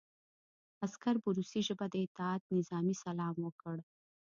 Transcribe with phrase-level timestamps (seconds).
[0.85, 3.75] عسکر په روسي ژبه د اطاعت نظامي سلام وکړ